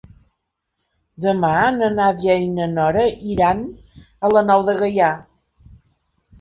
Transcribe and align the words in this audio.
Demà 1.25 1.51
na 1.75 1.91
Nàdia 1.99 2.39
i 2.45 2.49
na 2.55 2.69
Nora 2.73 3.05
iran 3.37 3.63
a 4.25 4.35
la 4.37 4.47
Nou 4.51 4.67
de 4.73 4.79
Gaià. 4.85 5.15